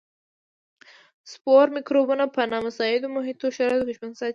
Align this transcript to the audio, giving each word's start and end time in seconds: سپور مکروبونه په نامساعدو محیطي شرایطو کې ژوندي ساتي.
سپور 1.31 1.65
مکروبونه 1.75 2.25
په 2.35 2.41
نامساعدو 2.53 3.07
محیطي 3.15 3.47
شرایطو 3.57 3.85
کې 3.87 3.95
ژوندي 3.97 4.15
ساتي. 4.19 4.29